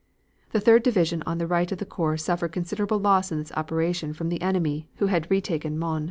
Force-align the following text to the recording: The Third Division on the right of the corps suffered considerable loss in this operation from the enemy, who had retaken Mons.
The 0.49 0.59
Third 0.59 0.81
Division 0.81 1.21
on 1.27 1.37
the 1.37 1.45
right 1.45 1.71
of 1.71 1.77
the 1.77 1.85
corps 1.85 2.17
suffered 2.17 2.51
considerable 2.51 2.97
loss 2.97 3.31
in 3.31 3.37
this 3.37 3.51
operation 3.51 4.13
from 4.13 4.29
the 4.29 4.41
enemy, 4.41 4.89
who 4.95 5.05
had 5.05 5.29
retaken 5.29 5.77
Mons. 5.77 5.99